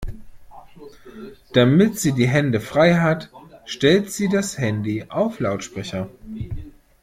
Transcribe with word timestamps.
Damit 1.53 1.99
sie 1.99 2.13
die 2.13 2.27
Hände 2.27 2.59
frei 2.59 2.95
hat, 2.95 3.29
stellt 3.65 4.11
sie 4.11 4.29
das 4.29 4.57
Handy 4.57 5.05
auf 5.09 5.39
Lautsprecher. 5.39 6.09